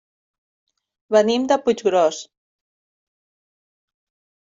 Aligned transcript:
Venim 1.17 1.47
de 1.53 1.59
Puiggròs. 1.67 2.25